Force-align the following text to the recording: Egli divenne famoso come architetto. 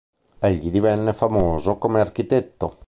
Egli 0.39 0.71
divenne 0.71 1.13
famoso 1.13 1.77
come 1.77 1.99
architetto. 1.99 2.79